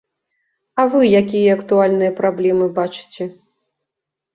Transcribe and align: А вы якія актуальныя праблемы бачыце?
А 0.79 0.85
вы 0.93 1.01
якія 1.21 1.53
актуальныя 1.59 2.17
праблемы 2.23 2.65
бачыце? 2.83 3.33